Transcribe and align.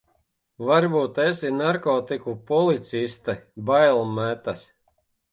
Varbūt 0.67 1.17
esi 1.23 1.51
narkotiku 1.57 2.33
policiste, 2.51 3.35
bail 3.69 4.01
metas. 4.15 4.65